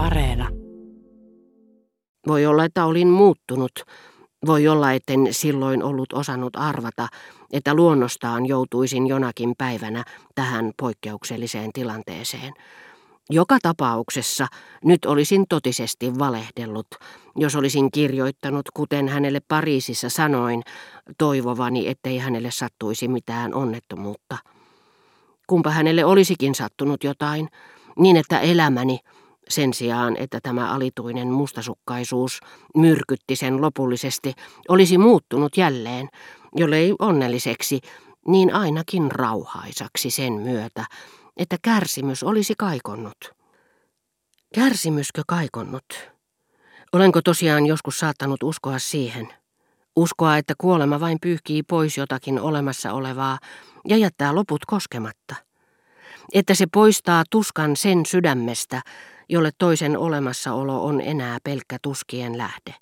Areena. 0.00 0.48
Voi 2.26 2.46
olla, 2.46 2.64
että 2.64 2.84
olin 2.84 3.08
muuttunut. 3.08 3.72
Voi 4.46 4.68
olla, 4.68 4.92
etten 4.92 5.28
silloin 5.30 5.82
ollut 5.82 6.12
osannut 6.12 6.56
arvata, 6.56 7.08
että 7.52 7.74
luonnostaan 7.74 8.46
joutuisin 8.46 9.06
jonakin 9.06 9.54
päivänä 9.58 10.04
tähän 10.34 10.72
poikkeukselliseen 10.80 11.72
tilanteeseen. 11.72 12.52
Joka 13.30 13.58
tapauksessa 13.62 14.46
nyt 14.84 15.04
olisin 15.04 15.44
totisesti 15.48 16.18
valehdellut, 16.18 16.86
jos 17.36 17.56
olisin 17.56 17.90
kirjoittanut, 17.90 18.66
kuten 18.74 19.08
hänelle 19.08 19.40
Pariisissa 19.48 20.08
sanoin, 20.08 20.62
toivovani, 21.18 21.88
ettei 21.88 22.18
hänelle 22.18 22.50
sattuisi 22.50 23.08
mitään 23.08 23.54
onnettomuutta. 23.54 24.38
Kumpa 25.46 25.70
hänelle 25.70 26.04
olisikin 26.04 26.54
sattunut 26.54 27.04
jotain, 27.04 27.48
niin 27.98 28.16
että 28.16 28.40
elämäni, 28.40 28.98
sen 29.50 29.74
sijaan, 29.74 30.16
että 30.16 30.38
tämä 30.42 30.72
alituinen 30.72 31.28
mustasukkaisuus 31.28 32.40
myrkytti 32.76 33.36
sen 33.36 33.60
lopullisesti, 33.60 34.32
olisi 34.68 34.98
muuttunut 34.98 35.56
jälleen, 35.56 36.08
jollei 36.56 36.94
onnelliseksi, 36.98 37.80
niin 38.26 38.54
ainakin 38.54 39.10
rauhaisaksi 39.10 40.10
sen 40.10 40.32
myötä, 40.32 40.84
että 41.36 41.56
kärsimys 41.62 42.22
olisi 42.22 42.54
kaikonnut. 42.58 43.16
Kärsimyskö 44.54 45.22
kaikonnut? 45.26 46.10
Olenko 46.92 47.22
tosiaan 47.22 47.66
joskus 47.66 47.98
saattanut 47.98 48.42
uskoa 48.42 48.78
siihen? 48.78 49.28
Uskoa, 49.96 50.36
että 50.36 50.54
kuolema 50.58 51.00
vain 51.00 51.18
pyyhkii 51.22 51.62
pois 51.62 51.98
jotakin 51.98 52.40
olemassa 52.40 52.92
olevaa 52.92 53.38
ja 53.88 53.96
jättää 53.96 54.34
loput 54.34 54.64
koskematta. 54.66 55.34
Että 56.34 56.54
se 56.54 56.66
poistaa 56.72 57.24
tuskan 57.30 57.76
sen 57.76 58.06
sydämestä, 58.06 58.80
jolle 59.30 59.50
toisen 59.58 59.98
olemassaolo 59.98 60.84
on 60.84 61.00
enää 61.00 61.38
pelkkä 61.44 61.78
tuskien 61.82 62.38
lähde. 62.38 62.74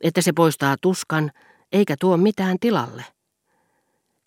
Että 0.00 0.20
se 0.22 0.32
poistaa 0.32 0.76
tuskan, 0.80 1.30
eikä 1.72 1.94
tuo 2.00 2.16
mitään 2.16 2.56
tilalle. 2.60 3.04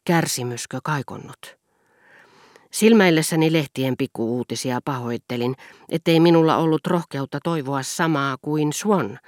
Kärsimyskö 0.06 0.80
kaikonnut? 0.84 1.58
Silmäillessäni 2.72 3.54
lehtien 3.54 3.98
pikkuuutisia 3.98 4.80
pahoittelin, 4.86 5.56
ettei 5.90 6.20
minulla 6.20 6.58
ollut 6.58 6.88
rohkeutta 6.88 7.40
toivoa 7.44 7.84
samaa 7.84 8.38
kuin 8.42 8.74
Swan. 8.74 9.20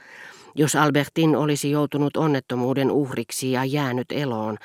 Jos 0.55 0.75
Albertin 0.75 1.35
olisi 1.35 1.71
joutunut 1.71 2.17
onnettomuuden 2.17 2.91
uhriksi 2.91 3.51
ja 3.51 3.65
jäänyt 3.65 4.07
eloon, 4.11 4.57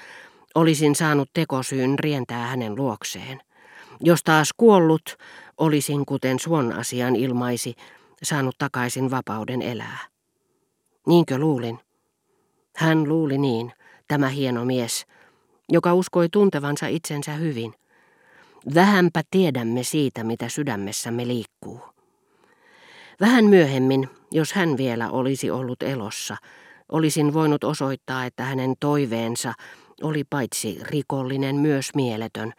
olisin 0.54 0.94
saanut 0.94 1.30
tekosyyn 1.32 1.98
rientää 1.98 2.46
hänen 2.46 2.76
luokseen. 2.76 3.40
Jos 4.00 4.22
taas 4.22 4.50
kuollut, 4.56 5.16
olisin, 5.60 6.06
kuten 6.06 6.38
Swan 6.38 6.72
asian 6.72 7.16
ilmaisi, 7.16 7.74
saanut 8.22 8.54
takaisin 8.58 9.10
vapauden 9.10 9.62
elää. 9.62 9.98
Niinkö 11.06 11.38
luulin? 11.38 11.78
Hän 12.76 13.08
luuli 13.08 13.38
niin, 13.38 13.72
tämä 14.08 14.28
hieno 14.28 14.64
mies, 14.64 15.06
joka 15.68 15.94
uskoi 15.94 16.28
tuntevansa 16.28 16.86
itsensä 16.86 17.32
hyvin. 17.32 17.74
Vähänpä 18.74 19.22
tiedämme 19.30 19.82
siitä, 19.82 20.24
mitä 20.24 20.48
sydämessämme 20.48 21.28
liikkuu. 21.28 21.80
Vähän 23.20 23.44
myöhemmin, 23.44 24.08
jos 24.30 24.52
hän 24.52 24.76
vielä 24.76 25.10
olisi 25.10 25.50
ollut 25.50 25.82
elossa, 25.82 26.36
olisin 26.92 27.32
voinut 27.34 27.64
osoittaa, 27.64 28.24
että 28.24 28.44
hänen 28.44 28.74
toiveensa 28.80 29.52
oli 30.02 30.24
paitsi 30.30 30.78
rikollinen 30.82 31.56
myös 31.56 31.90
mieletön, 31.94 32.52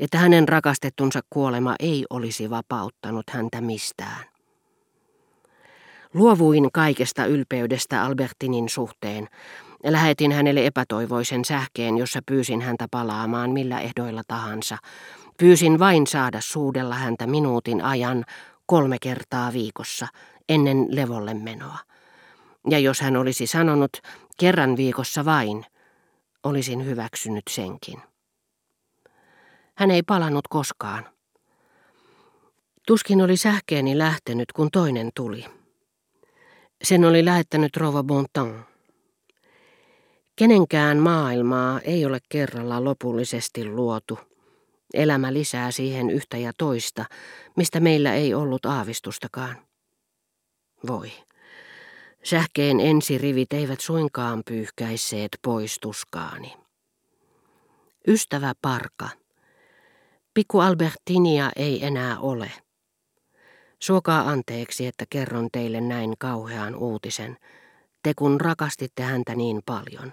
että 0.00 0.18
hänen 0.18 0.48
rakastettunsa 0.48 1.20
kuolema 1.30 1.74
ei 1.80 2.04
olisi 2.10 2.50
vapauttanut 2.50 3.30
häntä 3.30 3.60
mistään. 3.60 4.24
Luovuin 6.14 6.72
kaikesta 6.72 7.26
ylpeydestä 7.26 8.02
Albertinin 8.02 8.68
suhteen. 8.68 9.28
Lähetin 9.84 10.32
hänelle 10.32 10.66
epätoivoisen 10.66 11.44
sähkeen, 11.44 11.98
jossa 11.98 12.20
pyysin 12.26 12.60
häntä 12.60 12.86
palaamaan 12.90 13.50
millä 13.50 13.80
ehdoilla 13.80 14.22
tahansa, 14.28 14.78
Pyysin 15.38 15.78
vain 15.78 16.06
saada 16.06 16.40
suudella 16.40 16.94
häntä 16.94 17.26
minuutin 17.26 17.82
ajan 17.84 18.24
kolme 18.66 18.96
kertaa 19.00 19.52
viikossa 19.52 20.08
ennen 20.48 20.86
levolle 20.90 21.34
menoa. 21.34 21.78
Ja 22.70 22.78
jos 22.78 23.00
hän 23.00 23.16
olisi 23.16 23.46
sanonut 23.46 23.96
kerran 24.38 24.76
viikossa 24.76 25.24
vain, 25.24 25.66
olisin 26.42 26.84
hyväksynyt 26.84 27.42
senkin. 27.50 28.02
Hän 29.76 29.90
ei 29.90 30.02
palannut 30.02 30.48
koskaan. 30.48 31.08
Tuskin 32.86 33.22
oli 33.22 33.36
sähkeeni 33.36 33.98
lähtenyt, 33.98 34.52
kun 34.52 34.68
toinen 34.72 35.10
tuli. 35.14 35.44
Sen 36.84 37.04
oli 37.04 37.24
lähettänyt 37.24 37.76
Rova 37.76 38.02
Bontan. 38.02 38.66
Kenenkään 40.36 40.98
maailmaa 40.98 41.80
ei 41.80 42.06
ole 42.06 42.18
kerralla 42.28 42.84
lopullisesti 42.84 43.64
luotu– 43.64 44.18
Elämä 44.94 45.32
lisää 45.32 45.70
siihen 45.70 46.10
yhtä 46.10 46.36
ja 46.36 46.52
toista, 46.58 47.04
mistä 47.56 47.80
meillä 47.80 48.14
ei 48.14 48.34
ollut 48.34 48.66
aavistustakaan. 48.66 49.56
Voi. 50.86 51.12
Sähkeen 52.24 52.80
ensirivit 52.80 53.52
eivät 53.52 53.80
suinkaan 53.80 54.42
pyyhkäisseet 54.48 55.38
pois 55.42 55.78
tuskaani. 55.80 56.56
Ystävä 58.08 58.52
Parka. 58.62 59.08
Pikku 60.36 60.60
Albertinia 60.60 61.50
ei 61.56 61.84
enää 61.86 62.18
ole. 62.18 62.52
Suokaa 63.78 64.28
anteeksi, 64.28 64.86
että 64.86 65.04
kerron 65.10 65.48
teille 65.52 65.80
näin 65.80 66.14
kauhean 66.18 66.74
uutisen, 66.74 67.36
te 68.02 68.14
kun 68.14 68.40
rakastitte 68.40 69.02
häntä 69.02 69.34
niin 69.34 69.62
paljon. 69.66 70.12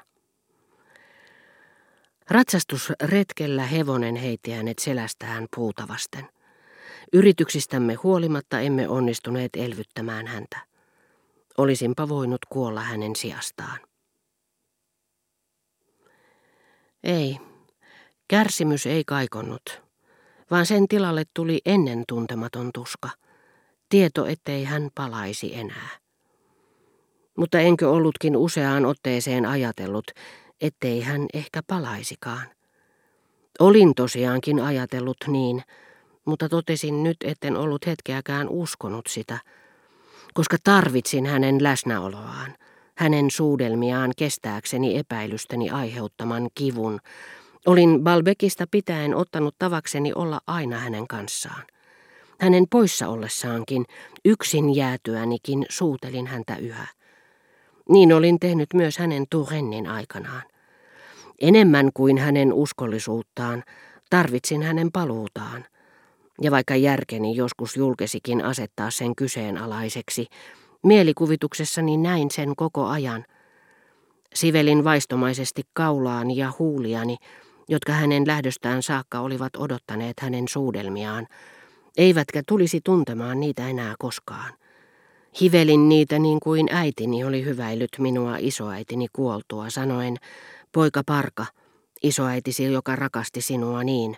Ratsastusretkellä 2.30 3.64
hevonen 3.64 4.16
heitti 4.16 4.52
hänet 4.52 4.80
selästään 4.80 5.48
puuta 5.56 5.88
vasten. 5.88 6.30
Yrityksistämme 7.14 7.94
huolimatta 7.94 8.60
emme 8.60 8.88
onnistuneet 8.88 9.56
elvyttämään 9.56 10.28
häntä. 10.28 10.58
Olisinpa 11.58 12.10
voinut 12.10 12.46
kuolla 12.50 12.82
hänen 12.82 13.16
sijastaan. 13.16 13.80
Ei, 17.04 17.40
kärsimys 18.28 18.86
ei 18.86 19.04
kaikonnut, 19.04 19.83
vaan 20.52 20.66
sen 20.66 20.88
tilalle 20.88 21.24
tuli 21.34 21.62
ennen 21.66 22.04
tuntematon 22.08 22.70
tuska. 22.74 23.10
Tieto, 23.90 24.26
ettei 24.26 24.64
hän 24.64 24.90
palaisi 24.96 25.56
enää. 25.56 25.90
Mutta 27.38 27.60
enkö 27.60 27.90
ollutkin 27.90 28.38
useaan 28.38 28.86
otteeseen 28.86 29.46
ajatellut, 29.46 30.12
ettei 30.62 31.02
hän 31.02 31.26
ehkä 31.34 31.62
palaisikaan. 31.68 32.48
Olin 33.60 33.96
tosiaankin 33.96 34.60
ajatellut 34.60 35.18
niin, 35.28 35.64
mutta 36.26 36.50
totesin 36.50 37.04
nyt, 37.04 37.18
etten 37.24 37.58
ollut 37.58 37.86
hetkeäkään 37.86 38.50
uskonut 38.50 39.08
sitä, 39.08 39.40
koska 40.34 40.58
tarvitsin 40.64 41.26
hänen 41.26 41.64
läsnäoloaan, 41.64 42.56
hänen 42.98 43.32
suudelmiaan 43.32 44.12
kestääkseni 44.18 44.98
epäilystäni 44.98 45.70
aiheuttaman 45.70 46.50
kivun. 46.56 47.00
Olin 47.68 48.04
Balbekista 48.04 48.66
pitäen 48.72 49.16
ottanut 49.16 49.56
tavakseni 49.60 50.12
olla 50.16 50.42
aina 50.48 50.78
hänen 50.78 51.08
kanssaan. 51.08 51.64
Hänen 52.40 52.66
poissa 52.70 53.08
ollessaankin, 53.08 53.86
yksin 54.26 54.76
jäätyänikin, 54.76 55.66
suutelin 55.70 56.28
häntä 56.28 56.56
yhä. 56.56 56.88
Niin 57.90 58.14
olin 58.14 58.40
tehnyt 58.40 58.74
myös 58.74 58.98
hänen 58.98 59.26
Turennin 59.30 59.88
aikanaan. 59.88 60.44
Enemmän 61.42 61.90
kuin 61.94 62.18
hänen 62.18 62.54
uskollisuuttaan, 62.54 63.64
tarvitsin 64.10 64.62
hänen 64.62 64.92
paluutaan. 64.92 65.66
Ja 66.42 66.52
vaikka 66.52 66.76
järkeni 66.76 67.36
joskus 67.36 67.78
julkesikin 67.78 68.46
asettaa 68.46 68.92
sen 68.92 69.16
kyseenalaiseksi, 69.16 70.28
mielikuvituksessani 70.84 71.98
näin 71.98 72.32
sen 72.32 72.56
koko 72.56 72.86
ajan. 72.86 73.26
Sivelin 74.34 74.84
vaistomaisesti 74.84 75.62
kaulaani 75.74 76.38
ja 76.38 76.52
huuliani, 76.60 77.18
jotka 77.70 77.92
hänen 77.94 78.28
lähdöstään 78.28 78.84
saakka 78.84 79.20
olivat 79.20 79.56
odottaneet 79.58 80.20
hänen 80.20 80.48
suudelmiaan, 80.48 81.28
eivätkä 81.98 82.42
tulisi 82.48 82.82
tuntemaan 82.84 83.40
niitä 83.40 83.68
enää 83.68 83.96
koskaan. 84.00 84.54
Hivelin 85.42 85.90
niitä 85.90 86.20
niin 86.20 86.40
kuin 86.40 86.68
äitini 86.72 87.24
oli 87.24 87.46
hyväillyt 87.46 87.92
minua 88.00 88.36
isoäitini 88.40 89.08
kuoltua, 89.14 89.70
sanoen, 89.70 90.18
Poika 90.72 91.02
Parka, 91.06 91.46
isoäitisi, 92.04 92.64
joka 92.74 92.96
rakasti 92.96 93.42
sinua 93.42 93.84
niin, 93.84 94.18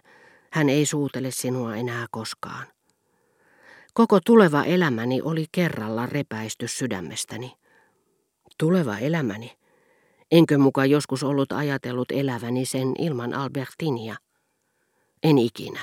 hän 0.51 0.69
ei 0.69 0.86
suutele 0.86 1.31
sinua 1.31 1.75
enää 1.75 2.06
koskaan. 2.12 2.68
Koko 3.94 4.19
tuleva 4.25 4.63
elämäni 4.63 5.21
oli 5.21 5.45
kerralla 5.51 6.06
repäisty 6.06 6.68
sydämestäni. 6.68 7.53
Tuleva 8.57 8.97
elämäni? 8.97 9.57
Enkö 10.35 10.57
muka 10.57 10.85
joskus 10.85 11.23
ollut 11.23 11.51
ajatellut 11.51 12.11
eläväni 12.11 12.65
sen 12.65 12.93
ilman 12.99 13.33
Albertinia? 13.33 14.15
En 15.23 15.37
ikinä. 15.37 15.79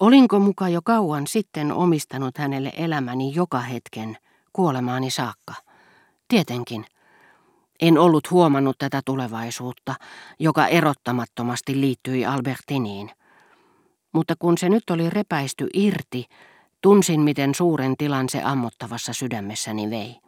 Olinko 0.00 0.38
muka 0.38 0.68
jo 0.68 0.82
kauan 0.82 1.26
sitten 1.26 1.72
omistanut 1.72 2.38
hänelle 2.38 2.72
elämäni 2.76 3.34
joka 3.34 3.60
hetken 3.60 4.16
kuolemaani 4.52 5.10
saakka. 5.10 5.54
Tietenkin. 6.28 6.84
En 7.80 7.98
ollut 7.98 8.30
huomannut 8.30 8.78
tätä 8.78 9.02
tulevaisuutta, 9.04 9.94
joka 10.38 10.66
erottamattomasti 10.66 11.80
liittyi 11.80 12.26
Albertiniin. 12.26 13.10
Mutta 14.12 14.34
kun 14.38 14.58
se 14.58 14.68
nyt 14.68 14.90
oli 14.90 15.10
repäisty 15.10 15.68
irti, 15.74 16.24
tunsin 16.80 17.20
miten 17.20 17.54
suuren 17.54 17.96
tilan 17.98 18.28
se 18.28 18.42
ammottavassa 18.42 19.12
sydämessäni 19.12 19.90
vei. 19.90 20.23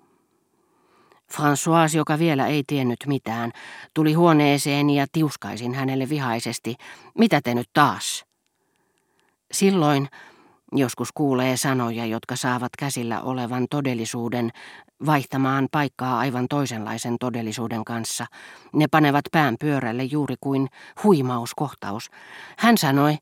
François, 1.33 1.97
joka 1.97 2.19
vielä 2.19 2.47
ei 2.47 2.63
tiennyt 2.67 2.99
mitään, 3.07 3.53
tuli 3.95 4.13
huoneeseeni 4.13 4.99
ja 4.99 5.07
tiuskaisin 5.13 5.75
hänelle 5.75 6.09
vihaisesti. 6.09 6.75
Mitä 7.19 7.41
te 7.41 7.55
nyt 7.55 7.71
taas? 7.73 8.25
Silloin, 9.53 10.09
joskus 10.73 11.13
kuulee 11.13 11.57
sanoja, 11.57 12.07
jotka 12.07 12.37
saavat 12.37 12.73
käsillä 12.79 13.23
olevan 13.23 13.67
todellisuuden 13.71 14.51
vaihtamaan 15.07 15.69
paikkaa 15.73 16.19
aivan 16.19 16.47
toisenlaisen 16.49 17.17
todellisuuden 17.21 17.85
kanssa. 17.85 18.27
Ne 18.73 18.87
panevat 18.89 19.25
pään 19.33 19.57
pyörälle 19.61 20.05
juuri 20.05 20.35
kuin 20.41 20.69
huimauskohtaus. 21.05 22.11
Hän 22.59 22.79
sanoi, 22.79 23.17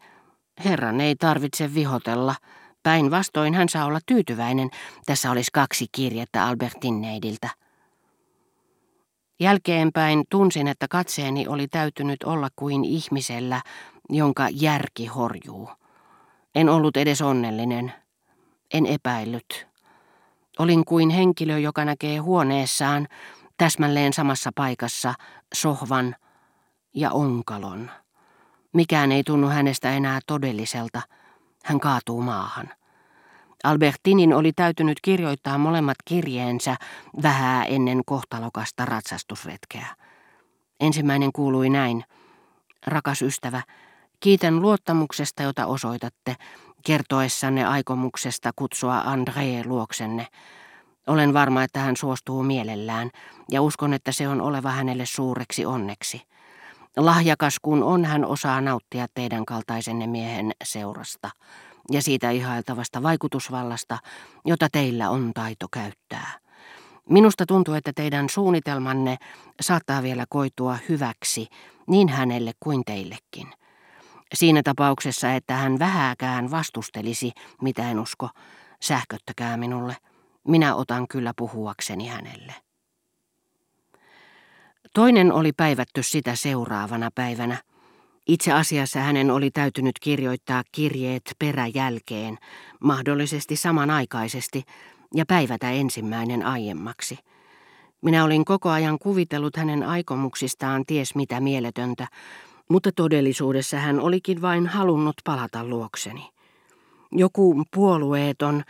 herran 0.64 1.00
ei 1.00 1.16
tarvitse 1.16 1.74
vihotella. 1.74 2.34
Päinvastoin 2.82 3.54
hän 3.54 3.68
saa 3.68 3.84
olla 3.84 4.00
tyytyväinen. 4.06 4.70
Tässä 5.06 5.30
olisi 5.30 5.50
kaksi 5.52 5.86
kirjettä 5.92 6.46
Albertin 6.46 7.00
neidiltä. 7.00 7.63
Jälkeenpäin 9.40 10.24
tunsin, 10.30 10.68
että 10.68 10.88
katseeni 10.88 11.48
oli 11.48 11.68
täytynyt 11.68 12.22
olla 12.22 12.48
kuin 12.56 12.84
ihmisellä, 12.84 13.60
jonka 14.10 14.48
järki 14.52 15.06
horjuu. 15.06 15.70
En 16.54 16.68
ollut 16.68 16.96
edes 16.96 17.22
onnellinen. 17.22 17.92
En 18.74 18.86
epäillyt. 18.86 19.66
Olin 20.58 20.84
kuin 20.84 21.10
henkilö, 21.10 21.58
joka 21.58 21.84
näkee 21.84 22.18
huoneessaan 22.18 23.08
täsmälleen 23.56 24.12
samassa 24.12 24.50
paikassa 24.54 25.14
sohvan 25.54 26.16
ja 26.94 27.10
onkalon. 27.10 27.90
Mikään 28.72 29.12
ei 29.12 29.24
tunnu 29.24 29.48
hänestä 29.48 29.90
enää 29.90 30.20
todelliselta. 30.26 31.02
Hän 31.64 31.80
kaatuu 31.80 32.22
maahan. 32.22 32.70
Albertinin 33.64 34.32
oli 34.34 34.52
täytynyt 34.52 34.98
kirjoittaa 35.02 35.58
molemmat 35.58 35.96
kirjeensä 36.04 36.76
vähää 37.22 37.64
ennen 37.64 38.02
kohtalokasta 38.06 38.84
ratsastusretkeä. 38.84 39.86
Ensimmäinen 40.80 41.32
kuului 41.32 41.70
näin. 41.70 42.04
Rakas 42.86 43.22
ystävä, 43.22 43.62
kiitän 44.20 44.62
luottamuksesta, 44.62 45.42
jota 45.42 45.66
osoitatte, 45.66 46.36
kertoessanne 46.86 47.64
aikomuksesta 47.64 48.50
kutsua 48.56 49.02
André 49.02 49.66
luoksenne. 49.66 50.26
Olen 51.06 51.34
varma, 51.34 51.62
että 51.62 51.80
hän 51.80 51.96
suostuu 51.96 52.42
mielellään, 52.42 53.10
ja 53.50 53.62
uskon, 53.62 53.94
että 53.94 54.12
se 54.12 54.28
on 54.28 54.40
oleva 54.40 54.70
hänelle 54.70 55.06
suureksi 55.06 55.66
onneksi. 55.66 56.22
Lahjakas 56.96 57.56
kun 57.62 57.82
on, 57.82 58.04
hän 58.04 58.24
osaa 58.24 58.60
nauttia 58.60 59.06
teidän 59.14 59.44
kaltaisenne 59.44 60.06
miehen 60.06 60.52
seurasta 60.64 61.30
ja 61.90 62.02
siitä 62.02 62.30
ihailtavasta 62.30 63.02
vaikutusvallasta, 63.02 63.98
jota 64.44 64.68
teillä 64.72 65.10
on 65.10 65.32
taito 65.34 65.66
käyttää. 65.72 66.38
Minusta 67.08 67.46
tuntuu, 67.46 67.74
että 67.74 67.92
teidän 67.94 68.28
suunnitelmanne 68.28 69.16
saattaa 69.60 70.02
vielä 70.02 70.24
koitua 70.28 70.78
hyväksi 70.88 71.48
niin 71.86 72.08
hänelle 72.08 72.52
kuin 72.60 72.84
teillekin. 72.84 73.48
Siinä 74.34 74.62
tapauksessa, 74.62 75.32
että 75.32 75.54
hän 75.54 75.78
vähääkään 75.78 76.50
vastustelisi, 76.50 77.32
mitä 77.62 77.90
en 77.90 78.00
usko, 78.00 78.28
sähköttäkää 78.82 79.56
minulle. 79.56 79.96
Minä 80.48 80.74
otan 80.74 81.08
kyllä 81.08 81.32
puhuakseni 81.36 82.06
hänelle. 82.06 82.54
Toinen 84.94 85.32
oli 85.32 85.52
päivätty 85.52 86.02
sitä 86.02 86.34
seuraavana 86.34 87.10
päivänä– 87.14 87.58
itse 88.26 88.52
asiassa 88.52 89.00
hänen 89.00 89.30
oli 89.30 89.50
täytynyt 89.50 89.98
kirjoittaa 90.00 90.62
kirjeet 90.72 91.22
peräjälkeen, 91.38 92.38
mahdollisesti 92.80 93.56
samanaikaisesti, 93.56 94.62
ja 95.14 95.26
päivätä 95.26 95.70
ensimmäinen 95.70 96.46
aiemmaksi. 96.46 97.18
Minä 98.02 98.24
olin 98.24 98.44
koko 98.44 98.70
ajan 98.70 98.98
kuvitellut 98.98 99.56
hänen 99.56 99.82
aikomuksistaan 99.82 100.84
ties 100.86 101.14
mitä 101.14 101.40
mieletöntä, 101.40 102.06
mutta 102.68 102.90
todellisuudessa 102.96 103.76
hän 103.76 104.00
olikin 104.00 104.42
vain 104.42 104.66
halunnut 104.66 105.14
palata 105.24 105.64
luokseni. 105.64 106.30
Joku 107.12 107.64
puolueeton, 107.74 108.62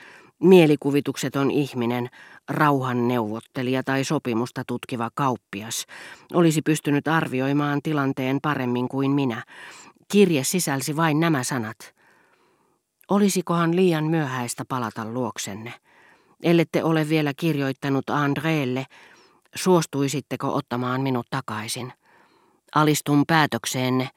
Mielikuvitukseton 0.45 1.51
ihminen, 1.51 2.09
rauhanneuvottelija 2.49 3.83
tai 3.83 4.05
sopimusta 4.05 4.63
tutkiva 4.67 5.11
kauppias, 5.15 5.87
olisi 6.33 6.63
pystynyt 6.63 7.09
arvioimaan 7.09 7.81
tilanteen 7.83 8.39
paremmin 8.43 8.89
kuin 8.89 9.11
minä. 9.11 9.43
Kirje 10.13 10.45
sisälsi 10.45 10.97
vain 10.97 11.21
nämä 11.21 11.45
sanat. 11.45 11.95
Olisikohan 13.11 13.77
liian 13.77 14.05
myöhäistä 14.05 14.65
palata 14.69 15.05
luoksenne? 15.05 15.73
Ellette 16.43 16.85
ole 16.85 17.09
vielä 17.09 17.33
kirjoittanut 17.37 18.11
Andreelle, 18.11 18.87
suostuisitteko 19.55 20.55
ottamaan 20.55 21.01
minut 21.01 21.27
takaisin? 21.31 21.93
Alistun 22.75 23.25
päätökseenne. 23.27 24.09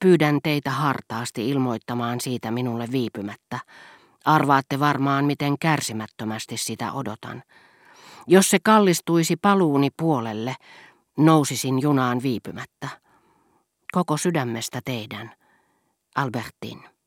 Pyydän 0.00 0.38
teitä 0.42 0.70
hartaasti 0.70 1.50
ilmoittamaan 1.50 2.20
siitä 2.20 2.50
minulle 2.50 2.88
viipymättä. 2.92 3.58
Arvaatte 4.24 4.80
varmaan, 4.80 5.24
miten 5.24 5.58
kärsimättömästi 5.58 6.56
sitä 6.56 6.92
odotan. 6.92 7.42
Jos 8.26 8.50
se 8.50 8.58
kallistuisi 8.62 9.36
paluuni 9.36 9.88
puolelle, 9.96 10.54
nousisin 11.18 11.82
junaan 11.82 12.22
viipymättä. 12.22 12.88
Koko 13.92 14.16
sydämestä 14.16 14.80
teidän, 14.84 15.30
Albertin. 16.16 16.99